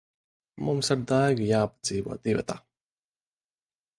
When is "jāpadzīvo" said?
1.49-2.17